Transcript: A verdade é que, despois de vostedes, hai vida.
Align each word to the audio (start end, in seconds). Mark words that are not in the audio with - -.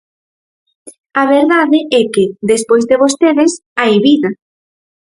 A 1.21 1.23
verdade 1.35 1.79
é 2.01 2.03
que, 2.13 2.25
despois 2.51 2.83
de 2.89 2.99
vostedes, 3.03 3.51
hai 3.79 3.93
vida. 4.07 4.29